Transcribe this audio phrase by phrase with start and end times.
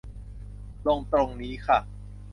[0.87, 1.79] ลงตรงนี้ค่ะ